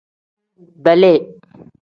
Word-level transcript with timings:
Beeli. 0.83 1.13